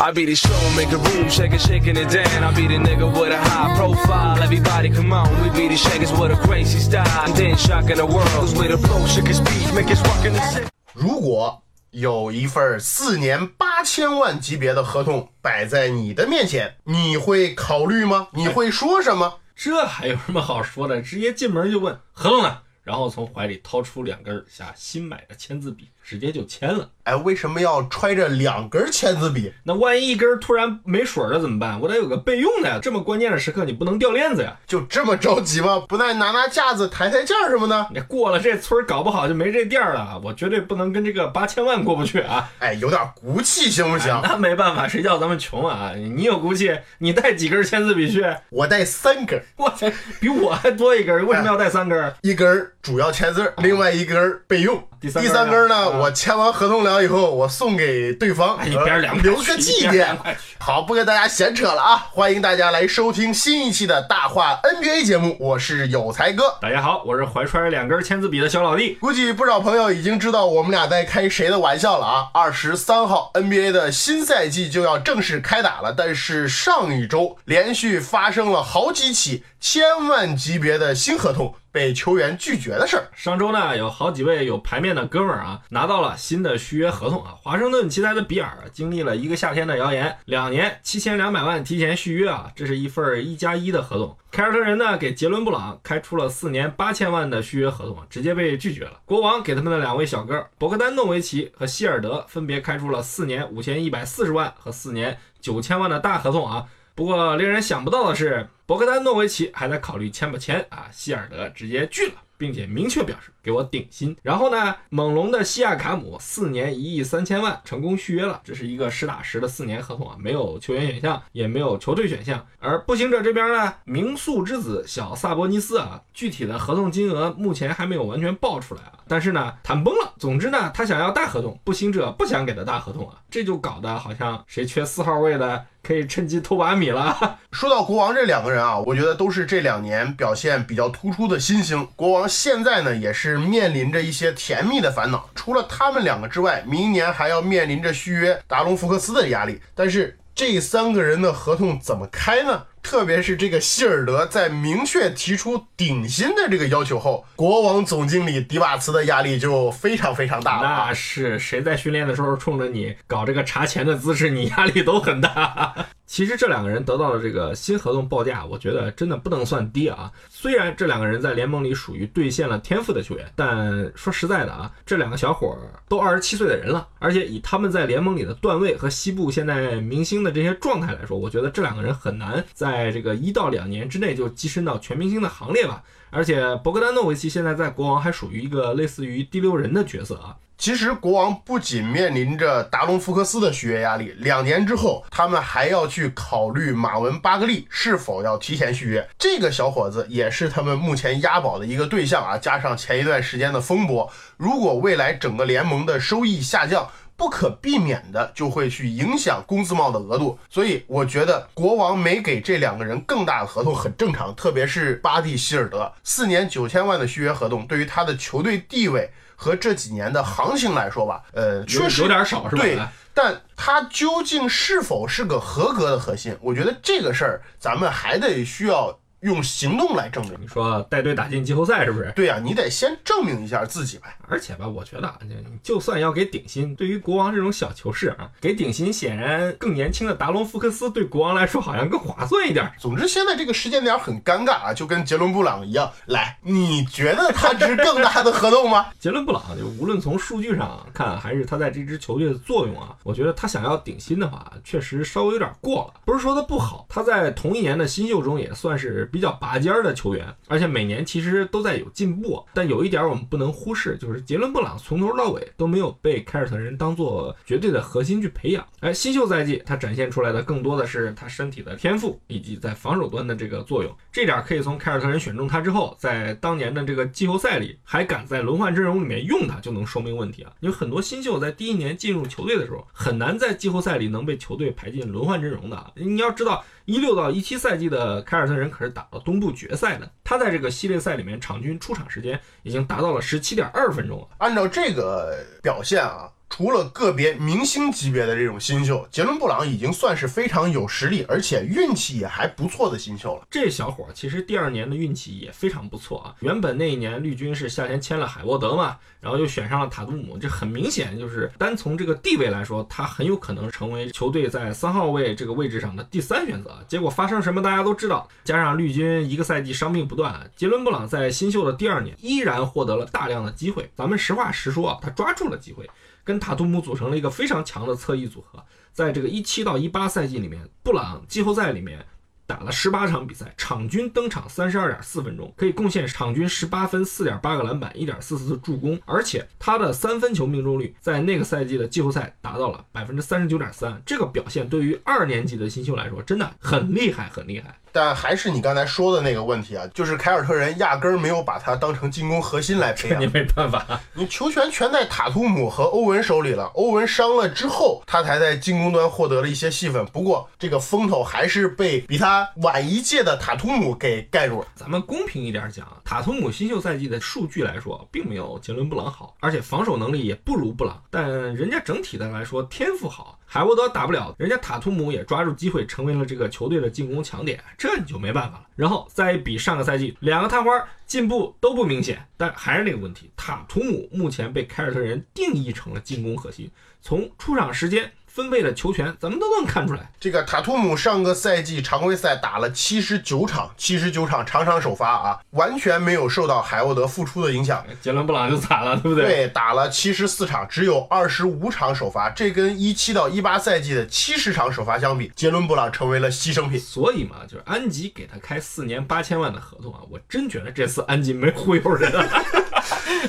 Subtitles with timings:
[0.00, 2.42] I be the show, make a room, shake it, shaking it down.
[2.42, 4.42] I be the nigga with a high profile.
[4.42, 7.06] Everybody come on, we be the shakers with a crazy style.
[7.26, 10.32] And then shocking the world, cause we the flow, shake his speed, make us rockin'
[10.32, 10.66] the city.
[10.94, 18.28] 如果有一份四年八千万级别的合同摆在你的面前，你会考虑吗？
[18.32, 19.40] 你会说什么？
[19.54, 21.02] 这还有什么好说的？
[21.02, 26.88] 直接进门就问合同呢，然后从怀里掏出两根下新买的签字笔，直接就签了。
[27.04, 29.52] 哎，为什么要揣着两根签字笔？
[29.64, 31.80] 那万一一根突然没水了怎么办？
[31.80, 32.78] 我得有个备用的呀。
[32.80, 34.56] 这么关键的时刻，你不能掉链子呀。
[34.68, 35.82] 就这么着急吗？
[35.88, 37.88] 不带拿拿架子、抬抬件儿什么的？
[37.92, 40.20] 你过了这村儿，搞不好就没这店儿了。
[40.22, 42.48] 我绝对不能跟这个八千万过不去啊！
[42.60, 44.20] 哎，有点骨气行不行？
[44.22, 45.92] 那没办法，谁叫咱们穷啊？
[45.96, 48.24] 你有骨气，你带几根签字笔去？
[48.50, 52.14] 我带三根儿，我操，比我还多一根，为什么要带三根？
[52.22, 54.80] 一根儿主要签字儿，另外一根儿备用。
[55.02, 60.16] 第三第三根儿呢，啊我签完合同了以后，我送给对方，哎一边两呃留个纪念。
[60.60, 62.06] 好，不跟大家闲扯了啊！
[62.12, 66.56] 欢迎大家来收听新一期的大话 NBA 节目，我是有才哥。
[66.60, 68.96] 大家好，我是怀揣两根签字笔的小老弟。
[69.00, 72.28] 估计不少朋友已经知道我们俩在开谁的玩笑了啊！
[72.32, 83.08] 二十三号 NBA 的新赛季就要正式开打了，但是上一周连续发生了好几起千万级别的新合同被球员拒绝的事儿。
[83.16, 87.34] 上周呢，有好几位有牌面的哥们儿啊，拿到了新的续约合同啊。
[87.42, 94.16] 华盛顿奇才的比尔经历了一个夏天的谣言，两年七千两百万提前续约啊，这是一份一加一的合同。
[94.30, 99.00] 凯尔特人呢给杰伦布朗开出了四年八千万的续约合同，直接被拒绝了。
[99.04, 106.66] 国王给他们的两位小哥博格丹诺维奇和希尔德分别开出了四年五千一百四十万和四年九千万的大合同啊。
[106.94, 112.14] 不过令人想不到的是，博格丹诺维奇还在考虑签不签啊，希尔德直接拒了。
[112.42, 114.16] 并且明确表示给我顶薪。
[114.20, 122.44] 然后呢，猛龙的西亚卡姆四年一亿三千万成功续约了，这是一个实打实的四年合同啊，没有球员选项，也没有球队选项。
[122.58, 130.12] 而步行者这边呢，名宿之子小萨博尼斯啊，具体的合同金额目前还没有完全报出来啊，但是呢谈崩了。
[130.18, 137.38] 总之呢，他想要大合同，步行者不想给他大合同啊，这就搞得好像谁缺四号位的可以趁机偷把米了。
[137.52, 141.86] 说到国王这两个人啊，我觉得都是这两年表现比较突出的新星。
[141.96, 149.60] 国王现在呢也是面临着一些甜蜜的烦恼，除了他们两个之外，明年还要面临着续约达隆福克斯的压力。
[149.74, 152.64] 但是这三个人的合同怎么开呢？
[152.82, 160.68] 特别是这个希尔德在明确提出顶薪的这个要求后，国王总经理迪瓦茨的压力就非常非常大了。
[160.68, 165.74] 那是谁在训练的时候冲着你搞这个查钱的姿势，你压力都很大。
[166.04, 170.12] 其实这两个人得到的这个新合同报价，我觉得真的不能算低啊。
[170.28, 185.82] 虽然这两个人在联盟里属于兑现了天赋的球员，但说实在的啊，这两个小伙儿都二十七岁的人了，而且以他们在联盟里的段位和西部现在明星的这些状态来说，我觉得这两个人很难在在这个一到两年之内就跻身到全明星的行列吧。
[186.10, 190.36] 而且博格丹诺维奇现在在国王还属于一个类似于第六人的角色啊。
[190.58, 199.08] 其实国王不仅面临着达隆福克斯的续约压力，两年之后他们还要去考虑马文巴格利是否要提前续约。
[199.18, 202.38] 这个小伙子也是他们目前押宝的一个对象啊。
[202.38, 206.88] 加上前一段时间的风波，如果未来整个联盟的收益下降，
[207.22, 210.36] 不可避免的就会去影响工资帽的额度。
[210.50, 219.08] 所以我觉得国王没给这两个人更大的合同很正常，特别是巴蒂希尔德四年九千万的续约合同，对于他的球队地位。
[219.34, 222.62] 和这几年的行情来说吧，呃，确实有点少是吧？
[222.62, 222.78] 对，
[223.12, 226.36] 但他究竟是否是个合格的核心？
[226.40, 230.36] 我觉得这个事儿咱们还得需要用行动来证明。
[230.40, 232.12] 你说带队打进季后赛是不是？
[232.14, 234.04] 对呀、你得先证明一下自己呗。
[234.28, 235.18] 而且吧，我觉得啊，
[235.62, 242.72] 就算要给顶薪，对于国王这种小球市啊，给顶薪显然更年轻的达隆福克斯对国王来说好像更划算一点。
[242.78, 245.90] 总之，现在这个时间点很尴尬啊，就跟杰伦布朗一样。
[246.06, 248.86] 来，你觉得他值更大的合同吗？
[248.98, 256.00] 杰伦布朗就无论从数据上看，还是他在这支球队的作用啊，我觉得他想要顶薪的话，确实稍微有点过了。
[256.04, 262.44] 不是说他不好，他在同一年的新秀中也算是比较拔尖儿的球员，而且每年其实都在有进步。
[262.54, 268.66] 但有一点我们不能忽视，就是杰伦布朗从头到尾都没有被凯尔特人当做绝对的核心去培养。
[268.80, 273.94] 哎，新秀赛季他展现出来的更多的是他身体的天赋以及在防守端的这个作用。
[274.10, 280.52] 这点可以从凯尔特人选中他之后，在当年的这个季后赛里还敢在轮换阵容里面用他，就能说明问题啊。
[280.60, 285.92] 有很多新秀在第一年进入球队的时候，很难在季后赛里能被球队排进轮换阵容的。
[285.96, 294.28] 你要知道，一六到一七赛季的凯尔特人可是打东部决赛呢，他在这个系列赛里面场均出场时间已经达到了十七点二分钟了。
[294.38, 303.46] 按照这个表现啊，除了个别明星级别的这种新秀，杰伦布朗已经算是非常有实力，而且运气也还不错的新秀了。
[303.50, 306.34] 这小伙儿其实第二年的运气也非常不错啊。
[306.40, 316.84] 原本那一年绿军是夏天签了海沃德嘛，然后又选上了塔图姆，这很明显就是单从这个地位来说，他很有可能成为球队在三号位这个位置上的第三选择。
[316.86, 323.90] 结果发生什么大家都知道，加上绿军一个赛季伤病不断，杰伦布朗在新秀的第二年依然获得了大量的机会。
[323.96, 325.88] 咱们实话实说啊，他抓住了机会。
[326.24, 332.04] 跟塔图姆组成了一个非常强的侧翼组合，在这个一七到一八赛季里面，布朗季后赛里面
[332.46, 347.78] 打了十八场比赛，场均登场三十二点四分钟，可以贡献场均十八分、四点八个篮板、一点四次助攻，而且他的三分球命中率在那个赛季的季后赛达到了百分之三十九点三，这个表现对于二年级的新秀来说真的很厉害，很厉害。
[347.92, 353.26] 但还是你刚才说的那个问题啊，就是凯尔特人压根儿没有把他当成进攻核心来培养 你。
[353.26, 360.04] 没办法，你球权全在塔图姆和欧文手里了，欧文伤了之后，他才在进攻端获得了一些戏份。
[360.06, 364.66] 不过这个风头还是被比他晚一届的塔图姆给盖住了。
[364.74, 373.38] 咱们公平一点讲啊，塔图姆新秀赛季的数据来说，并没有杰伦布朗好，而且防守能力也不如布朗，但人家整体的来说天赋好。
[373.54, 378.66] 海沃德打不了，人家塔图姆也抓住机会成为了这个球队的进攻强点，这你就没办法了。
[378.74, 380.72] 然后再比上个赛季，两个探花
[381.04, 386.70] 进步都不明显，但还是那个问题，塔图姆目前被凯尔特人定义成了进攻核心，
[387.02, 388.10] 从出场时间。
[388.32, 390.10] 分配的球权，咱们都能看出来。
[390.18, 397.84] 这个塔图姆上个赛季常规赛打了七十九场，七十九场场场首发啊，完全没有受到海沃德复出的影响。
[398.00, 399.26] 杰伦布朗就惨了，对不对？
[399.26, 406.80] 对，打了七十四场，只有二十五场首发，这跟一七到一八赛季的七十场首发相比，杰伦布朗成为了牺牲品。
[406.80, 412.10] 所以嘛，就是安吉给他开四年八千万的合同啊，我真觉得这次安吉没忽悠人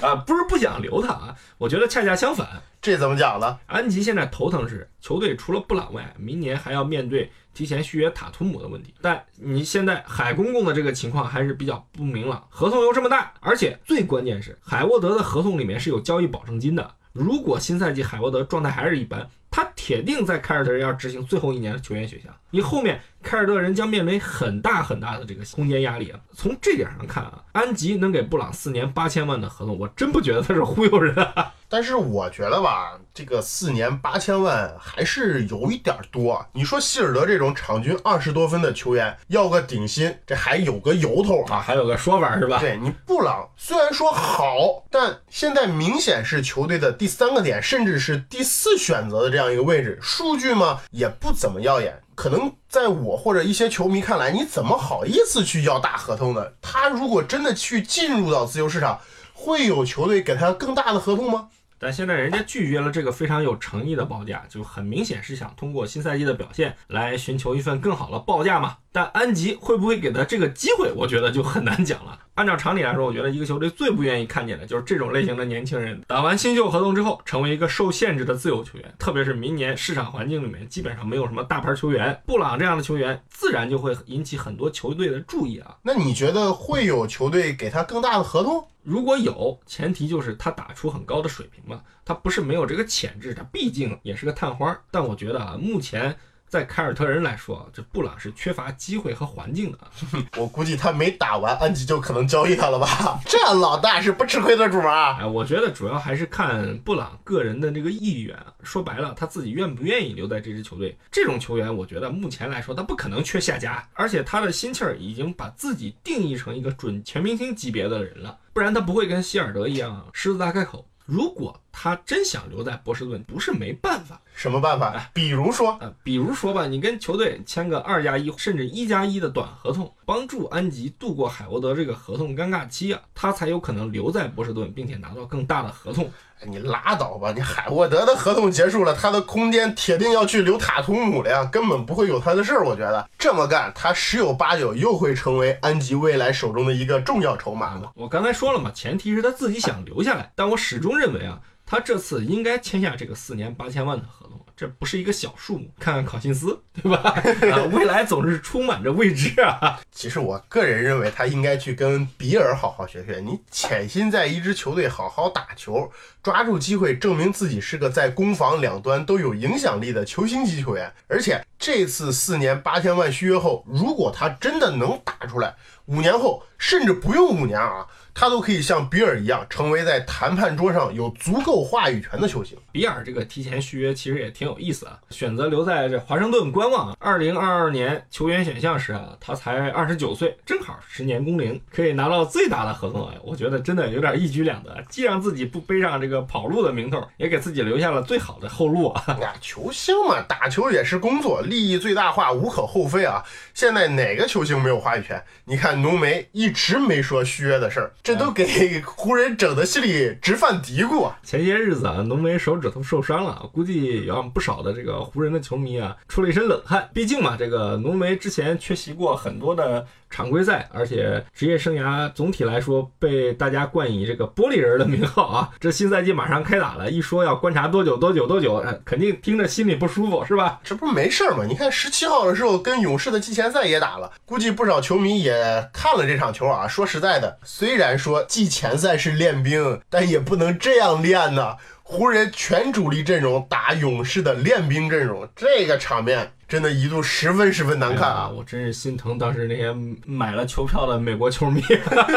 [0.01, 2.47] 啊， 啊，不是不想留他啊，我觉得恰恰相反。
[2.81, 3.59] 这怎么讲呢？
[3.67, 8.93] 安吉现在头疼是球队除了布朗外，明年还要面对提前续约塔图姆的问题。
[9.01, 16.95] 但你现在海公公的这个情况还是比较不明朗，合同又这么大，而且最关键是海沃德的合同里面是有交易保证金的。
[17.13, 26.19] 如果新赛季海沃德状态还是一般，他铁定在凯尔特人要执行最后一年的球员选项，你后面凯尔特人将面临很大很大的这个空间压力啊。
[26.35, 31.53] 从这点上看啊，安吉能给布朗四年八千万的合同，我真不觉得他是忽悠人啊。
[31.69, 36.43] 但是我觉得吧，这个四年八千万还是有一点多。
[36.53, 41.57] 你说希尔德这种场均二十多分的球员要个顶薪，这还有个由头啊。
[41.57, 42.59] 啊，还有个说法是吧？
[42.59, 51.99] 对你布朗虽然说好，但现在明显是球队的第三个点，甚至是第四选择的这样这样一个位置，数据嘛也不怎么耀眼。
[52.15, 56.47] 可能在我或者一些球迷看来，你怎么好意思去要大合同呢？
[56.61, 59.01] 他如果真的去进入到自由市场，
[59.33, 61.49] 会有球队给他更大的合同吗？
[61.83, 68.77] 但现在人家拒绝了这个非常有诚意的报价，就很明显是想通过新赛季的表现来寻求一份更好的报价嘛。
[68.93, 72.17] 但安吉会不会给他这个机会，我觉得就很难讲了。
[72.35, 78.93] 按照常理来说，我觉得一个球队最不愿意看见的就是这种类型的年轻人打完新秀合同之后，成为一个受限制的自由球员。
[78.99, 85.75] 特别是明年市场环境里面基本上没有什么大牌球员，布朗这样的球员自然就会引起很多球队的注意啊。
[85.81, 88.67] 那你觉得会有球队给他更大的合同？
[88.83, 91.81] 如果有，前提就是他打出很高的水平嘛。
[92.05, 94.77] 他不是没有这个潜质，他毕竟也是个探花。
[94.91, 96.17] 但我觉得啊，目前
[96.53, 99.79] 在凯尔特人来说，这布朗是缺乏机会和环境的。
[100.37, 103.19] 我估计他没打完，安吉就可能交易他了吧？
[103.25, 105.17] 这老大是不吃亏的主啊！
[105.19, 108.37] 哎，我觉得主要还是看布朗个人的这个意愿。
[108.61, 110.95] 说白了，他自己愿不愿意留在这支球队。
[111.11, 120.87] 这种球员，我觉得目前来说，他不可能缺下家，而且他的心气儿已经把自己定义成一个准全明星级别的人了，不然他不会跟希尔德一样狮子大开口。
[121.05, 124.21] 如果他真想留在波士顿，不是没办法。
[124.33, 125.09] 什么办法？
[125.13, 136.09] 比如说，啊，比如说吧，你跟球队签个二加一甚至一加一的短合同，帮助安吉度过海沃德这个合同尴尬期啊，他才有可能留在波士顿，并且拿到更大的合同。
[136.39, 137.31] 哎你拉倒吧！
[137.33, 142.65] 你海沃德的合同结束了，他的空间铁定要去留塔图姆了呀，根本不会有他的事儿。
[142.65, 147.91] 我觉得这么干，他十有八九又会成为安吉未来手中的一个重要筹码了。
[147.95, 151.39] 我刚才说了嘛，前提是他自己想留下来，但我始终认为啊，
[151.73, 155.67] 他这次应该签下这个四年八千万的合同，这不是一个小数目。
[155.79, 156.99] 看看考辛斯，对吧？
[156.99, 159.81] 啊， 未来总是充满着未知啊。
[159.91, 163.19] 其实我个人认为，他应该去跟比尔好好学学。
[163.25, 170.93] 你潜心在一支球队好好打球，抓住机会证明自己是个在攻防两端都有影响力的球星级球员。
[171.07, 175.55] 而且这次四年八千万续约后，如果他真的能打出来，
[175.85, 182.57] 五年后甚至不用五年啊，他都可以像比尔一样，成为在谈判桌上有足够话语权的球星。
[182.73, 186.93] 比尔这个提前续约其实也挺有意思啊，选择留在这华盛顿观望。
[186.99, 193.13] 二零二二年球员选项时啊，他才二十九岁，正好十年工龄，可以拿到最大的合同啊。
[193.23, 199.17] 我觉得真的有点一举两得，既让自己不背上这个跑路的名头，也给自己留下了最好的后路啊。
[199.21, 203.23] 呀，球星嘛，打球也是工作，利益最大化无可厚非啊。
[203.53, 205.23] 现在哪个球星没有话语权？
[205.45, 211.19] 你看浓眉一直没说续约的事儿，这都给湖人整的心里直犯嘀咕啊。
[211.21, 216.89] 前些日子啊，浓眉手指头受伤了，估计让不少的这个湖人的球迷啊出了一身冷汗。
[216.91, 225.49] 毕竟嘛，这个浓眉之前缺席过很多的常规赛，而且职业生涯总体来说被大家冠以这个玻璃人的名号啊。
[225.59, 230.61] 这新赛季马上开打了，一说要观察多久多久多久，肯定听着心里不舒服，是吧？
[230.63, 231.43] 这不没事儿吗？
[231.47, 236.67] 你看十七号的时候跟勇士的季前赛也打了，估计不少球迷也看了这场球啊。
[236.67, 241.57] 说实在的，虽然说季前赛是练兵，但也不能这样练呐。
[241.85, 248.29] 湖人全主力阵容打勇士的练兵阵容，这个场面真的一度十分十分难看啊！
[248.29, 249.73] 我真是心疼当时那些
[250.05, 251.63] 买了球票的美国球迷。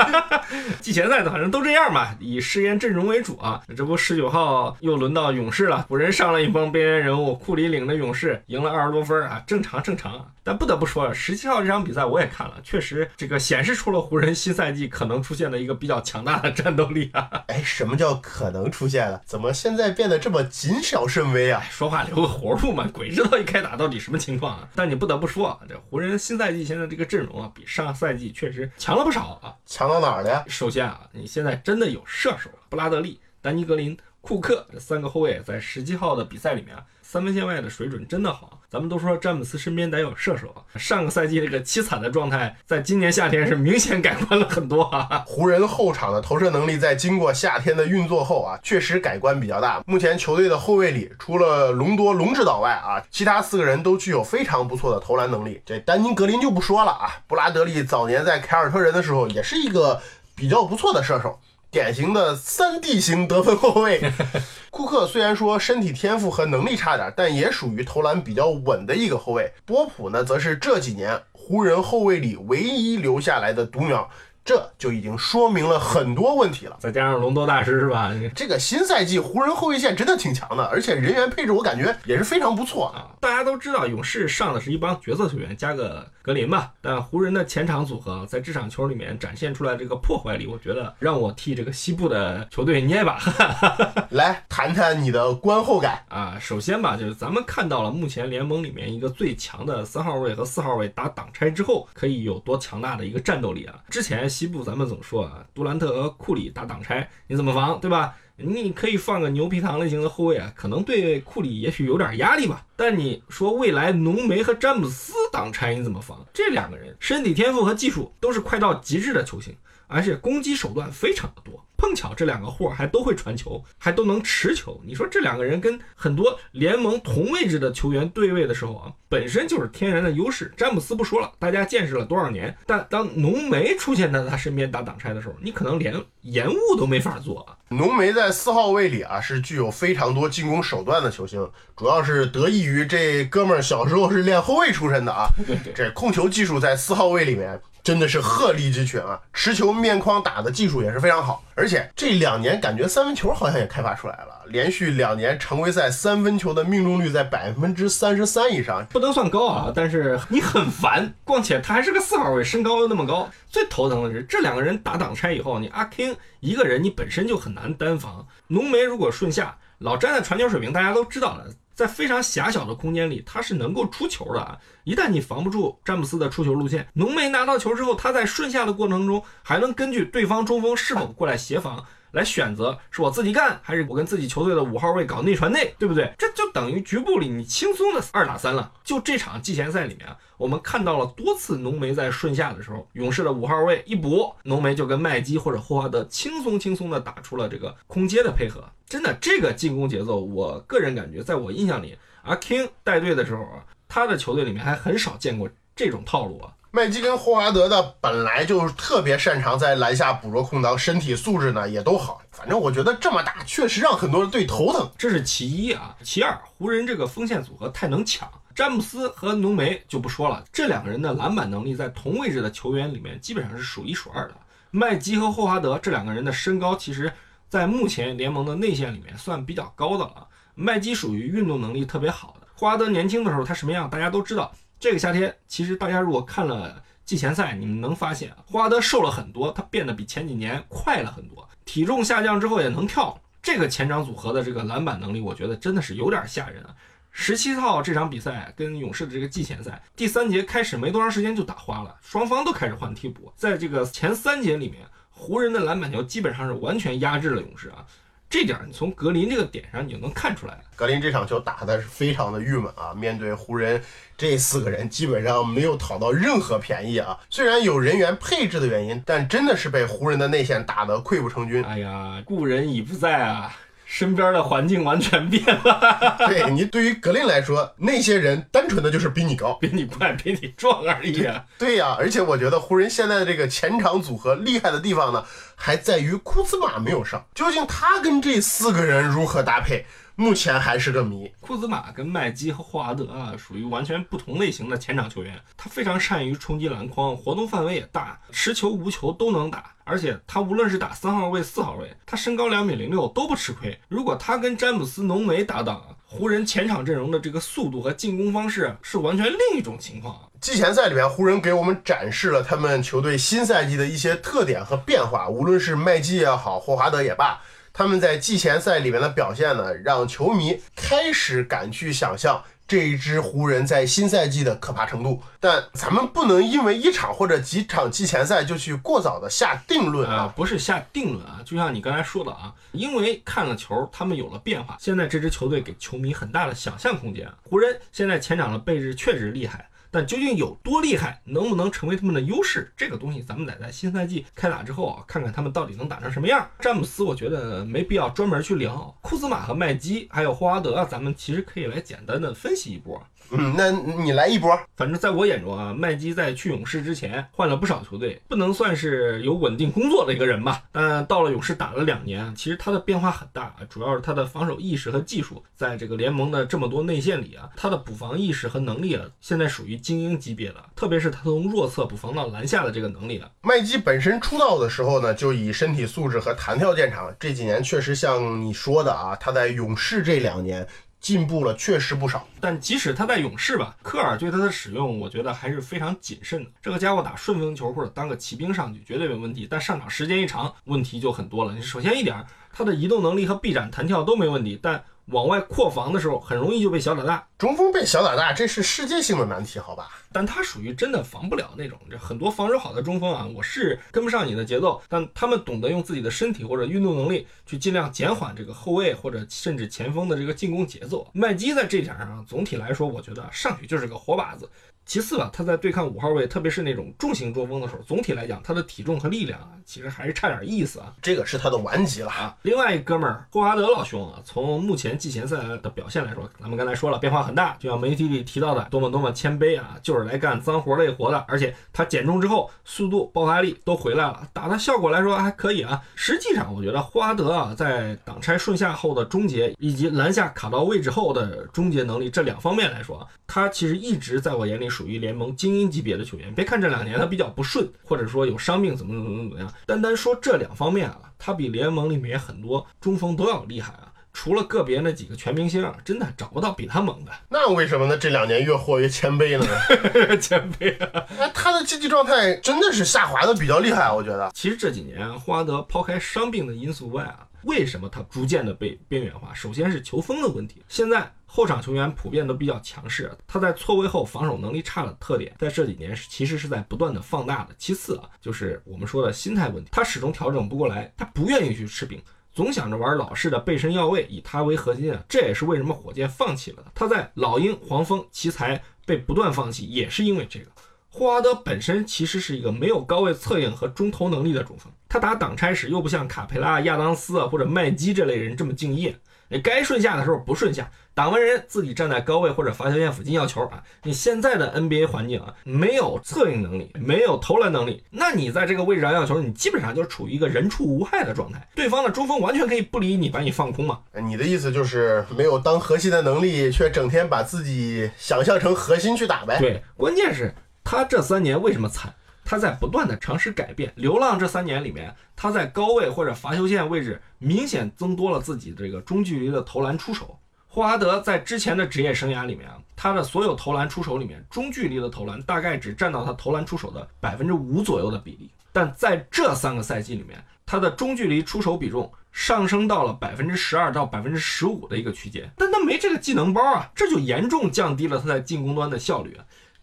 [0.80, 3.62] 季前赛的反正都这样嘛，以试验阵容为主啊。
[3.76, 10.26] 这不十九号又轮到勇士了，湖人上了一帮边缘人物，库里领着勇士赢了二十多分啊，正常正常啊。
[10.44, 17.28] 但不得不说，十七号这场比赛我也看了，确实这个显示出了湖人新赛季可能出现的一个比较强大的战斗力啊。
[17.48, 19.20] 哎，什么叫可能出现了？
[19.24, 21.62] 怎么现在变得这么谨小慎微啊？
[21.70, 24.68] 说话留个活路嘛，鬼知道一开打到底什么情况啊！
[24.74, 29.54] 但你不得不说啊，这湖人新赛季现在这个阵容啊，比上赛季确实强了不少啊。
[29.66, 30.44] 强到哪儿了呀？
[30.48, 38.60] 首先啊，你现在真的有射手，布拉德利、丹尼格林、库克这三个后卫在十七号的比赛里面啊，三分线外的水准真的好。
[38.68, 45.22] 咱们都说詹姆斯身边得有射手啊，上个赛季这个凄惨的状态，在今年夏天是明显改观了很多啊。
[45.24, 49.80] 湖人后场的投射能力在经过夏天的运作后啊，确实改观比较大。
[49.86, 55.62] 目前球队的后卫里，除了隆多、龙指导外啊，其他四个人都具有非常不错的投篮能力。
[55.64, 60.02] 这丹尼格林就不说了啊，布拉德利早年在凯尔特人的时候也是一个
[60.34, 61.38] 比较不错的射手。
[61.70, 64.00] 典型的三 D 型得分后卫，
[64.70, 69.52] 库克虽然说身体天赋和能力差点，但也属于投篮比较稳的一个后卫。
[69.64, 74.08] 波普呢，则是这几年湖人后卫里唯一留下来的独苗，
[74.46, 76.76] 这就已经说明了很多问题了。
[76.80, 78.12] 再加上隆多大师是吧？
[78.34, 82.96] 这个新赛季湖人后卫线真的挺强的，而且人员配置我感觉也是非常不错啊。
[82.96, 93.66] 啊，大家都知道勇士上的是一帮角色球员加个格林吧，但湖人的前场组合在这场球里面展现出来这个破坏力，我觉得让我替这个西部的球队捏一把汗
[94.10, 96.02] 来谈谈你的观后感。
[96.08, 96.38] 啊。
[96.40, 103.74] 首先吧，就是咱们看到了目前联盟里面一个最强的三号位和四号位打挡拆之后可以有多强大的一个战斗力啊。
[103.88, 108.14] 之前西部咱们总说啊，杜兰特和库里打挡拆，你怎么防，对吧？
[108.36, 112.66] 你可以放个牛皮糖类型的后卫啊，可能对库里也许有点压力吧。
[112.76, 116.22] 但你说未来浓眉和詹姆斯挡拆你怎么防？
[116.34, 121.65] 这两个人身体天赋和技术都是快到极致的球星，而且攻击手段非常的多。
[121.76, 124.80] 碰巧这两个货还都会传球，还都能持球。
[124.84, 130.52] 你说这两个人跟很多联盟同位置的球员对位的时候啊，本身就是天然的优势。
[130.56, 137.56] 詹姆斯不说了，大家见识了多少年，但当浓眉出现在他身边打挡拆的时候，你可能连延误都没法做啊。
[137.68, 145.26] 浓眉在四号位里啊，是具有非常多进攻手段的球星，主要是得益于这哥们儿小时候是练后卫出身的啊。
[145.74, 149.20] 这控球技术在四号位里面真的是鹤立鸡群啊！
[149.32, 161.14] 持球面框打的技术也是非常好，而且这两年感觉三分球好像也开发出来了，连续两年常规赛三分球的命中率在百分之三十三以上，不能算高啊，但是你很烦。
[161.22, 171.44] 况且他还是个四号位，身高又那么高，最头疼的是这两个人打挡拆以后，你阿 king 一个人你本身就很难单防，浓眉如果顺下，老詹的传球水平大家都知道了。
[171.76, 174.58] 在非常狭小的空间里，他是能够出球的啊！
[174.84, 181.84] 一旦你防不住詹姆斯的出球路线，浓眉拿到球之后，他在顺下的过程中，还能根据对方中锋是否过来协防，
[182.16, 186.10] 来选择是我自己干，还是我跟自己球队的五号位搞内传内，对不对？
[186.16, 188.72] 这就等于局部里你轻松的二打三了。
[188.82, 198.64] 就这场季前赛里面啊，我们看到了多次浓眉在顺下的时候，勇士的五号位一补，浓眉就跟麦基或者霍华德轻松轻松的打出了这个空接的配合。
[198.88, 206.54] 真的，这个进攻节奏，我个人感觉，在我印象里，阿 King 带队的时候啊，他的球队里面还很少见过这种套路啊。
[206.76, 212.20] 麦基跟霍华德呢，本来就特别擅长在篮下捕捉空当，身体素质呢也都好。
[212.30, 214.86] 反正我觉得这么打，确实让很多人对头疼。
[214.98, 224.34] 这是其一啊，其二，湖人这个锋线组合太能抢，詹姆斯和浓眉就不说了，这两个人的篮板能力在同位置的球员里面基本上是数一数二的。
[224.70, 227.10] 麦基和霍华德这两个人的身高其实。
[227.48, 230.26] 在目前联盟的内线里面算比较高的了。
[230.56, 232.46] 麦基属于运动能力特别好的。
[232.56, 234.52] 霍华德年轻的时候他什么样，大家都知道。
[234.78, 241.48] 这个夏天，其实大家如果看了季前赛，你们能发现霍华德瘦了很多，他变得比前几年快了很多。
[241.64, 243.18] 体重下降之后也能跳。
[243.42, 246.74] 这个前场组合的这个篮板能力，我觉得真的是有点吓人啊。
[247.10, 253.32] 十七号这场比赛跟勇士的这个季前赛，第三节开始没多长时间就打花了，双方都开始换替补。
[253.36, 254.86] 在这个前三节里面。
[255.18, 257.86] 湖人的篮板球基本上是完全压制了勇士啊，
[258.28, 260.58] 这点你从格林这个点上你就能看出来。
[260.74, 263.80] 格林这场球打的是非常的郁闷啊，面对湖人
[264.18, 267.18] 这四个人，基本上没有讨到任何便宜啊。
[267.30, 271.64] 虽然有人员配置的原因，但真的是被湖人的内线打得溃不成军。
[271.64, 273.56] 哎呀，故人已不在啊。
[273.86, 276.16] 身边的环境完全变了。
[276.26, 281.26] 对你，对于格林来说，那些人单纯的就是比你高、比你快、比你壮而已。
[281.56, 285.24] 对呀，而且我觉得湖人现在的这个前场组合厉害的地方呢，
[285.54, 287.24] 还在于库兹马没有上。
[287.34, 289.86] 究竟他跟这四个人如何搭配？
[290.18, 291.30] 目前还是个谜。
[291.40, 295.38] 库兹马跟麦基和霍华德啊，属于完全不同类型的前场球员。
[295.58, 299.74] 他非常善于冲击篮筐，活动范围也大，持球无球都能打。
[299.84, 303.78] 而且他无论是打三号位、四号位，他身高两米零六都不吃亏。
[303.88, 310.18] 如果他跟詹姆斯、浓眉搭档，湖人前场阵容的这个速度和进攻方式是完全另一种情况。
[310.40, 317.38] 季前赛里面，湖人给我们展示了他们球队新赛季的一些特点和变化，无论是麦基也好，霍华德也罢。
[317.78, 325.22] 他们在季前赛里面的表现呢，让球迷开始敢去想象这一支湖人在新赛季的可怕程度。
[325.38, 330.32] 但咱们不能因为一场或者几场季前赛就去过早的下定论啊！
[330.34, 334.78] 不是下定论啊，就像你刚才说的啊，因为看了球，他们有了变化。
[334.80, 337.30] 现在这支球队给球迷很大的想象空间。
[337.42, 339.68] 湖人现在前场的配置确实厉害。
[339.90, 342.72] 但究竟有多厉害，能不能成为他们的优势？
[342.76, 346.48] 这个东西咱们得在新赛季开打之后啊，看看他们到底能打成什么样。
[346.60, 348.94] 詹姆斯，我觉得没必要专门去聊。
[349.00, 353.02] 库兹马和麦基，还有霍华德，咱们其实可以来简单的分析一波。
[353.30, 354.58] 嗯，那你来一波。
[354.76, 360.62] 反正在我眼中啊，麦基在去勇士之前换了不少球队，不能算是有稳定工作的一个人吧。
[360.72, 370.56] 但到了勇士打了两年，其实他的变化很大，主要是他的防守意识和技术，在这个联盟的这么多内线里啊，他的补防意识和能力啊，现在属于精英级别的。
[370.74, 373.30] 特别是他从弱侧补防到篮下的这个能力啊。
[373.42, 377.14] 麦基本身出道的时候呢，就以身体素质和弹跳见长。
[377.18, 380.66] 这几年确实像你说的啊，他在勇士这两年。
[381.06, 382.26] 进步了，确实不少。
[382.40, 386.50] 但即使他在勇士吧，科尔对他的使用，我觉得还是非常谨慎的。
[386.60, 391.62] 这个家伙打顺风球或者当个骑兵上去绝对没问题，但上场时间一长，问题就很多了。
[391.62, 394.82] 首先一点，他的移动能力和臂展弹跳都没问题，但。
[395.06, 397.26] 往外扩防的时候，很容易就被小打大。
[397.38, 399.88] 中锋被小打大，这是世界性的难题，好吧？
[400.12, 401.78] 但他属于真的防不了那种。
[401.90, 411.06] 这很多防守好的中锋啊，我是跟不上你的节奏，但他们懂得用自己的身体或者运动能力去尽量减缓这个后卫或者甚至前锋的这个进攻节奏。
[411.12, 414.48] 麦基在这点上，总体来说，我觉得上去就是个活靶子。
[414.86, 420.94] 其次吧，他在对抗五号位，特别是那种重型中锋的时候，总体来讲，他的体重和力量啊，其实还是差点意思啊。
[421.02, 422.36] 这个是他的顽疾了啊。
[422.42, 435.82] 另外一哥们儿霍华德老兄啊，从目前季前赛的表现来说，咱们刚才说了变化很大，就像媒体里提到的，多么多么谦卑啊，就是来干脏活累活的，而且他减重之后速度、爆发力都回来了，打的效果来说还可以啊。
[435.96, 446.34] 实际上，我觉得霍华德啊，在挡拆顺下后的终结，以及篮下卡到位置后的终结能力这两方面来说，他其实一直在我眼里属于联盟精英级别的球员。
[446.34, 451.00] 别看这两年他比较不顺，或者说有伤病怎么怎么怎么样，单单说这两方面啊。
[451.18, 453.90] 他比联盟里面很多中锋都要厉害啊！
[454.12, 457.12] 除了个别那几个全明星啊，真的找不到比他猛的。
[457.30, 457.96] 那为什么呢？
[457.96, 460.16] 这两年越活越谦卑了呢？
[460.20, 461.06] 谦卑啊！
[461.18, 464.30] 那，他的竞技状态真的是下滑的比较厉害，我觉得。
[464.34, 469.32] 其实这几年，霍华德抛开伤病的因素外啊，为什么他逐渐的被边缘化？
[469.32, 470.62] 首先是球风的问题。
[470.68, 471.10] 现在。
[471.26, 477.54] 后场球员普遍都比较强势，他在错位后防守能力差的特点，在这几年是其实是在不断的放大的。
[477.58, 482.00] 其次啊，就是我们说的心态问题，他始终调整不过来，他不愿意去吃饼，
[482.32, 485.02] 总想着玩老式的背身要位，以他为核心啊。
[485.08, 486.70] 这也是为什么火箭放弃了他。
[486.74, 490.46] 他在老鹰、黄蜂、奇才被不断放弃，也是因为这个。
[490.88, 498.98] 霍华德本身其实是一个没有高位策应和中投能力的中锋，他打挡拆时又不像卡佩拉、亚当斯啊或者麦基这类人这么敬业。
[499.28, 503.62] 你该顺下的时候不顺下，挡完人自己站在高位或者罚球线附近要球啊！
[503.82, 511.48] 你现在的 NBA 环境啊，没有策应能力，没有投篮能力，那你在这个位置上要球，你基本上就是处于一个人畜无害的状态。
[511.54, 513.80] 对方的中锋完全可以不理你，把你放空嘛。
[513.94, 519.38] 你的意思就是没有当核心的能力，却整天把自己想象成核心去打呗？
[519.40, 521.92] 对，关键是他这三年为什么惨？
[522.26, 523.72] 他在不断的尝试改变。
[523.76, 530.18] 流浪这三年里面，他在高位或者罚球线位置明显增多了自己这个中距离的投篮出手。
[530.48, 538.30] 霍华德在之前的职业生涯里面啊，他的所有投篮出手里面，中距离的投篮大概只占到他投篮出手的百分之五左右的比例。
[538.52, 545.30] 但在这三个赛季里面，他的中距离出手比重上升到了百分之十二到百分之十五的一个区间。
[545.36, 549.14] 但他没这个技能包啊，这就严重降低了他在进攻端的效率。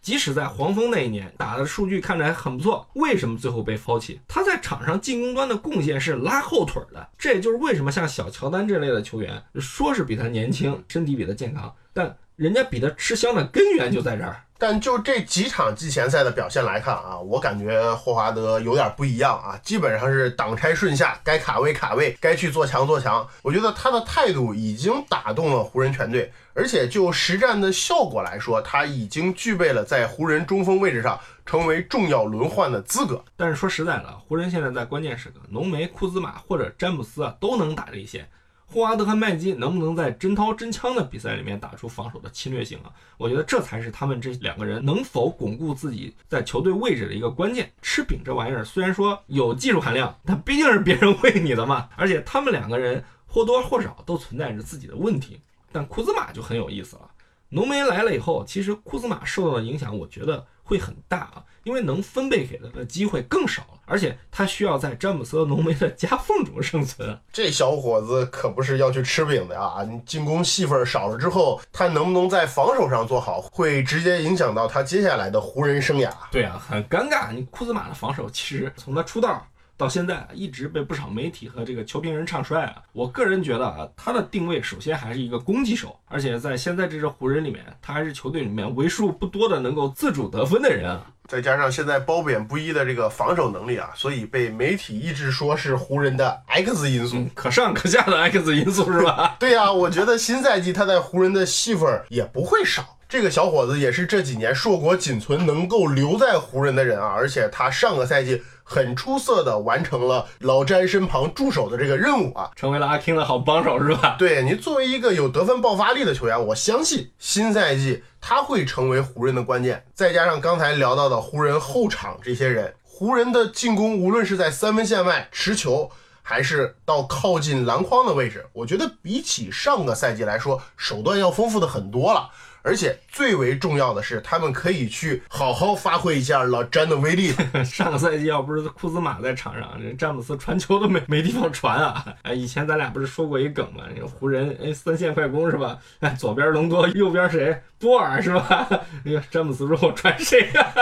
[0.04, 4.20] 即使在黄蜂那一年打的数据看着还很不错，为什么最后被抛弃？
[4.28, 14.40] 他在场上进攻端的贡献是拉后腿的，这也就是为什么像小乔丹这类的球员，说是比他年轻，身体比他健康，但人家比他吃香的根源就在这儿。
[14.56, 23.28] 但就这几场季前赛的表现来看啊，我感觉霍华德有点不一样啊，基本上是挡拆顺下，该卡位卡位，该去做强做强。
[23.42, 33.22] 我觉得他的态度已经打动了湖人全队，而且就实战的效果来说，他已经具备了在湖人中锋位置上成为重要轮换的资格。
[33.36, 38.26] 但是说实在的，湖人现在在关键时刻，浓眉、库兹马或者詹姆斯啊都能打这一线。
[38.74, 42.90] 霍华德和麦基能不能在真刀真枪的比赛里面打出防守的侵略性啊？
[43.16, 47.72] 我觉得这才是他们这两个人能否巩固自己在球队位置的一个关键。
[47.80, 51.88] 吃饼这玩意儿虽然说有技术含量，但毕竟是别人喂你的嘛。
[51.94, 55.40] 而且他们两个人或多或少都存在着自己的问题。
[55.70, 57.08] 但库兹马就很有意思了，
[57.50, 60.44] 浓眉来了以后，其实库兹马受到的影响，我觉得。
[60.66, 67.18] 会很大啊，因为能分配给他的机会更少了，而且他需要在詹姆斯和浓眉的夹缝中生存。
[67.32, 69.82] 这小伙子可不是要去吃饼的啊！
[69.82, 76.10] 你进攻戏份少了之后，他能不能在防守上做好，会直接影响到他接下来的湖人生涯。
[76.30, 77.32] 对啊，很尴尬。
[77.32, 79.44] 你库兹马的防守其实从他出道。
[79.76, 82.76] 到现在一直被不少媒体和这个球评人唱衰啊！
[82.92, 91.04] 我个人觉得啊，他的定位首先还是一个攻击手，而且在现在这支湖人里面，他还是球队里面为数不多的能够自主得分的人啊。
[91.26, 99.36] 再加上现在褒贬不一的这个防守能力啊，所以被媒体一直说是湖人的 X 因素，可上可下的 X 因素是吧？
[99.40, 102.96] 对呀，我觉得新赛季他在湖人的戏份也不会少。
[103.08, 108.42] 这个小伙子也是这几年硕果仅存能够留在湖人的人啊，而且他上个赛季。
[108.64, 114.16] 很出色的完成了老詹身旁助手的这个任务啊，成为了阿 king 的好帮手是吧？
[114.18, 119.84] 对你作为一个有得分爆发力的球员，我相信新赛季他会成为湖人的关键。
[119.94, 125.90] 再加上刚才聊到的湖人后场这些人，湖人的进攻无论是在三分线外持球，
[126.22, 132.30] 还是到靠近篮筐的位置，我觉得比起上个赛季来说，手段要丰富的很多了。
[132.66, 137.32] 而且最为重要的是，他们可以去好好发挥一下老詹的威力。
[137.62, 142.02] 上个赛季要不是库兹马在场上，人詹姆斯传球都没没地方传啊！
[142.24, 143.84] 哎，以前咱俩不是说过一梗吗？
[144.18, 145.78] 湖人哎三线快攻是吧？
[146.00, 147.62] 哎，左边隆多，右边谁？
[147.78, 148.66] 波尔是吧？
[149.04, 150.72] 那个詹姆斯说：“我传谁呀？”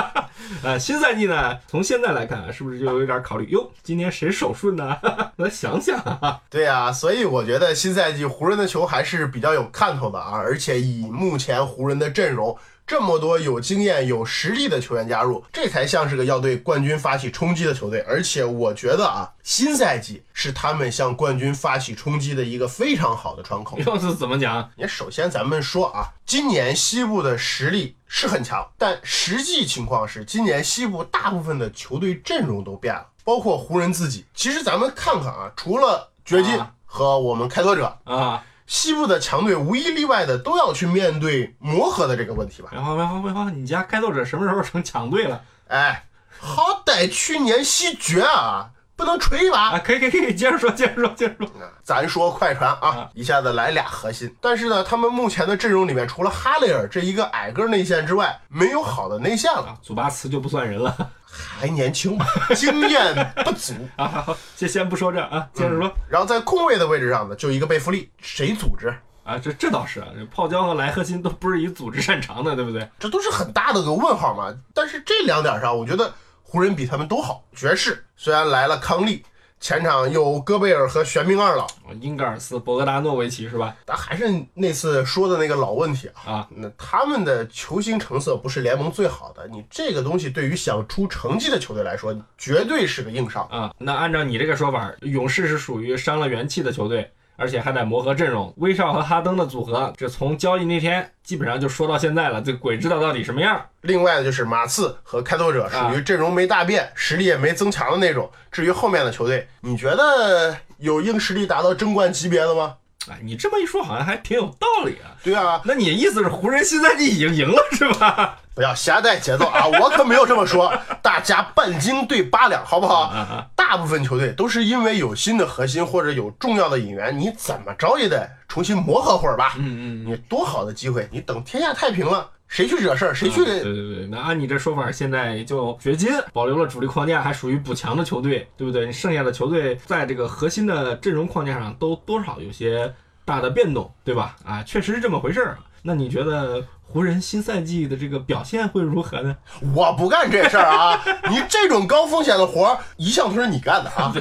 [0.63, 3.49] 呃，新赛季呢，从现在来看，是不是就有点考虑？
[3.51, 4.97] 哟，今年谁手顺呢？
[5.37, 6.41] 来想想啊。
[6.51, 12.57] 对呀，所以我觉得新赛季湖人的球还是比较有看头的啊，而且以目前湖人的阵容。
[12.85, 18.01] 这么多有经验、有实力的球员加入，这才像是个要对冠军发起冲击的球队。
[18.01, 23.79] 而且我觉得啊，新赛季是他们向冠军发起冲击的一个非常好的窗口。
[23.79, 24.69] 又是怎么讲？
[24.77, 34.27] 你首先咱们说啊，今年西部的实力是很强，但实际情况是，今年西部大部分的球队阵容都变了，包括湖人自己。
[34.35, 42.69] 其实咱们看看啊，除了掘金啊和我们开拓者，啊，西部的强队无一例外的都要去面对磨合的这个问题吧？
[42.71, 45.43] 别慌别慌别慌，你家开拓者什么时候成强队了？
[45.69, 46.05] 哎，
[46.39, 49.71] 好歹去年西决啊，不能吹吧？
[49.71, 51.49] 啊，可以可以可以，接着说接着说接着说。
[51.83, 60.95] 咱说快船啊，一下子来俩核心，但是呢，他们目前的阵容里面，除了哈雷尔这一个矮个内线之外，没有好的内线了，啊，祖巴茨就不算人了
[61.27, 63.75] 还年轻嘛，经验不足。
[63.97, 64.07] 啊。
[64.07, 68.95] 好好先先不说这啊，接着说、然后在控卫的位置上呢，就一个贝弗利，谁组织？
[69.25, 72.89] 啊，这这倒是啊，这泡椒和莱赫辛都不是以组织擅长的，对不对？
[72.99, 74.53] 这都是很大的个问号嘛。
[74.75, 76.13] 但是这两点上，我觉得
[76.53, 77.43] 湖人比他们都好。
[77.57, 79.25] 爵士虽然来了康利，
[79.59, 83.75] 前场有戈贝尔和玄冥二老，啊英格尔斯、博格达诺维奇是吧？
[83.87, 86.21] 但还是那次说的那个老问题啊。
[86.31, 93.49] 啊，那他们的球星成色不是联盟最好的，你这个东西对于想出成绩的球队来说，绝对是个硬伤。
[93.49, 98.53] 啊，那按照你这个说法，勇士是属于伤了元气的球队，而且还得磨合阵容。
[98.57, 103.61] 威少和哈登的组合，这从交易那天基本上就说到现在了，这鬼知道到底什么样。
[103.83, 108.31] 另外就是马刺和开拓者属于阵容没大变，实力也没增强的那种。
[108.51, 112.77] 至于后面的球队，你觉得有硬实力达到争冠级别的吗？
[113.11, 115.11] 哎，你这么一说，好像还挺有道理啊。
[115.25, 118.39] 对啊，那你意思是湖人新赛季已经赢了是吧？
[118.55, 119.67] 不要瞎带节奏啊！
[119.81, 123.05] 我可没有这么说，大家半斤对八两，好不好？
[123.05, 129.55] 啊大部分球队都是因为有新的核心或者有重要的引援，你怎么着也得重新磨合会儿吧。
[129.57, 133.43] 嗯嗯，你多好的机会，你等天下太平了，谁去惹事儿，谁去？
[133.43, 138.85] 对对对，那按你这说法，现在就掘金保留了主力框架，还属于补强的球队，对不对？
[138.85, 142.93] 你剩下的球队在这个核心的阵容框架上都多少有些
[143.25, 144.37] 大的变动，对吧？
[144.45, 145.57] 啊，确实是这么回事儿。
[145.81, 149.35] 那你觉得湖人新赛季的这个表现会如何呢？
[149.75, 151.03] 我不干这事儿啊！
[151.31, 154.13] 你这种高风险的活儿，一向都是你干的啊！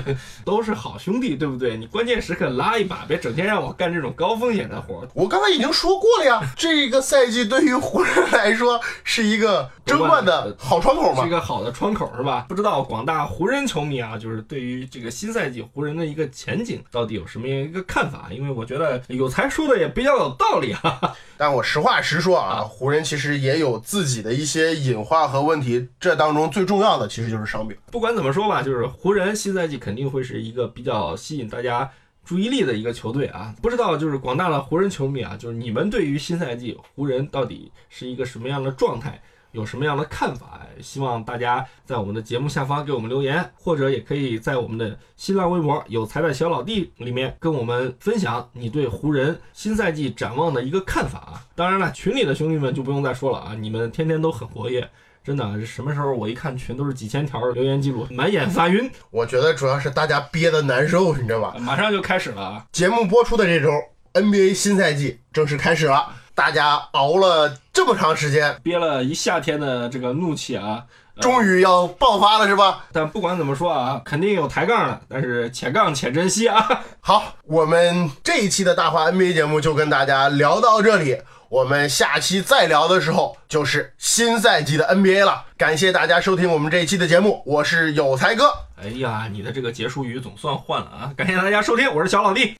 [0.45, 1.75] 都是好兄弟，对不对？
[1.75, 5.07] 你关键时刻拉一把，别整天让我干这种高风险的活儿。
[5.13, 11.31] 我刚才已经说过了呀， 这个赛季对于湖人来说是一个争冠的好窗口嘛是一。
[11.31, 12.45] 个好的窗口，是吧？
[12.49, 18.27] 不知道广大湖人球迷啊，就是对于这个新赛季湖人的一个前景到底有什么样一个看法？
[18.29, 20.99] 因为我觉得有才说的也比较有道理啊。
[21.37, 27.77] 但我实话实说啊，湖人其实也有自己的一些隐患和问题，这当中最重要的其实就是伤病。
[27.91, 31.89] 不管怎么说吧，就是湖人新赛季肯定会是一个比较吸引大家
[32.23, 33.53] 注意力的一个球队啊。
[33.61, 39.21] 不知道就是广大的湖人球迷啊，就是你们对于新赛季湖人到底是一个什么样的状态？
[39.51, 40.59] 有什么样的看法？
[40.81, 51.45] 希望大家在我们的节目下方给我们留言，或者也可以在我们的新浪微博“有才的小老弟”里面跟我们分享你对湖人新赛季展望的一个看法啊。
[51.55, 54.89] 当然了，群里的兄弟们就不用再说了啊，你们天天都很活跃。
[55.23, 61.55] 真的，这什么时候我一看群都是几千条留言记录，满眼发晕，我觉得主要是大家憋得难受，你知道吧？
[61.59, 62.65] 马上就开始了啊！
[62.71, 63.69] 节目播出的这周
[64.13, 70.83] ，NBA 新赛季正式开始了，大家熬了这么长时间，憋了一夏天的这个怒气啊，
[71.19, 72.85] 终于要爆发了，是吧？
[72.91, 76.81] 但不管怎么说啊，肯定有抬杠的，但是且杠且珍惜啊！
[77.01, 81.21] 好，我们这一期的大话 NBA 节目就跟大家聊到这里。
[81.49, 85.47] 我们下期再聊的时候，就是新赛季的 NBA 了。
[85.57, 88.53] 感谢大家收听我们这一期的节目，我是有才哥。
[88.81, 91.11] 哎呀，你的这个结束语总算换了啊！
[91.17, 92.55] 感谢大家收听，我是小老弟。